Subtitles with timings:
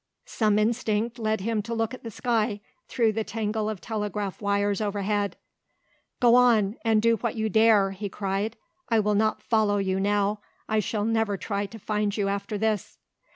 [0.25, 4.81] Some instinct led him to look at the sky through the tangle of telegraph wires
[4.81, 5.37] overhead.
[6.19, 8.57] "Go on and do what you dare!" he cried.
[8.89, 10.39] "I will not follow you now.
[10.67, 12.97] I shall never try to find you after this."